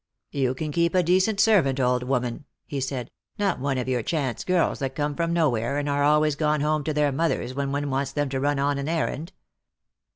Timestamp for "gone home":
6.35-6.83